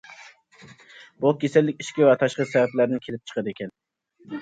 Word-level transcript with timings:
بۇ 1.19 1.35
كېسەللىك 1.45 1.85
ئىچكى 1.85 2.07
ۋە 2.09 2.17
تاشقى 2.25 2.51
سەۋەبلەردىن 2.57 3.07
كېلىپ 3.07 3.29
چىقىدىكەن. 3.33 3.79